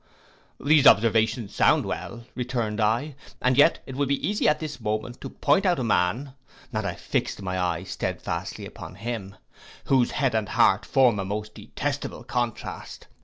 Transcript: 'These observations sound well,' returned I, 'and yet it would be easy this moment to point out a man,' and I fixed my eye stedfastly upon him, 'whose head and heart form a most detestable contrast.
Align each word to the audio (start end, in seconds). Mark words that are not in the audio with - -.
'These 0.59 0.87
observations 0.87 1.53
sound 1.53 1.85
well,' 1.85 2.25
returned 2.33 2.79
I, 2.81 3.13
'and 3.39 3.55
yet 3.55 3.83
it 3.85 3.95
would 3.95 4.07
be 4.07 4.27
easy 4.27 4.47
this 4.51 4.81
moment 4.81 5.21
to 5.21 5.29
point 5.29 5.63
out 5.63 5.77
a 5.77 5.83
man,' 5.83 6.33
and 6.73 6.87
I 6.87 6.95
fixed 6.95 7.43
my 7.43 7.59
eye 7.61 7.83
stedfastly 7.83 8.65
upon 8.65 8.95
him, 8.95 9.35
'whose 9.85 10.09
head 10.09 10.33
and 10.33 10.49
heart 10.49 10.87
form 10.87 11.19
a 11.19 11.23
most 11.23 11.53
detestable 11.53 12.23
contrast. 12.23 13.05